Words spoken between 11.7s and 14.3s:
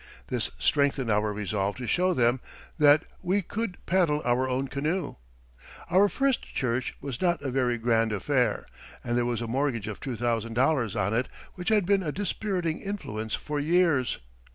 been a dispiriting influence for years.